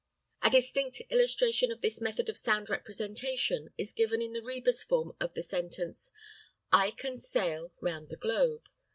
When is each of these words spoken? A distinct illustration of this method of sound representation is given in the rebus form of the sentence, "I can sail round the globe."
A 0.41 0.49
distinct 0.49 0.99
illustration 1.11 1.71
of 1.71 1.81
this 1.81 2.01
method 2.01 2.27
of 2.27 2.35
sound 2.35 2.71
representation 2.71 3.71
is 3.77 3.93
given 3.93 4.19
in 4.19 4.33
the 4.33 4.41
rebus 4.41 4.81
form 4.81 5.15
of 5.19 5.35
the 5.35 5.43
sentence, 5.43 6.09
"I 6.73 6.89
can 6.89 7.17
sail 7.17 7.71
round 7.81 8.09
the 8.09 8.17
globe." 8.17 8.65